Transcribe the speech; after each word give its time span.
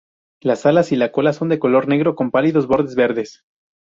Las 0.41 0.65
alas 0.65 0.91
y 0.91 0.95
la 0.95 1.11
cola 1.11 1.31
son 1.31 1.49
de 1.49 1.59
color 1.59 1.87
negro 1.87 2.15
con 2.15 2.31
pálidos 2.31 2.65
bordes 2.65 2.95
verdes. 2.95 3.43